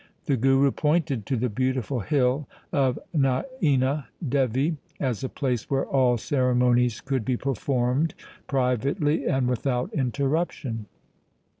The 0.25 0.35
Guru 0.35 0.71
pointed 0.71 1.27
to 1.27 1.35
the 1.37 1.47
beautiful 1.47 1.99
hill 1.99 2.47
of 2.71 2.97
Naina 3.15 4.05
Devi 4.27 4.77
as 4.99 5.23
a 5.23 5.29
place 5.29 5.69
where 5.69 5.85
all 5.85 6.17
ceremonies 6.17 7.01
could 7.01 7.23
be 7.23 7.37
performed 7.37 8.15
privately 8.47 9.25
and 9.27 9.47
without 9.47 9.93
interruption. 9.93 10.87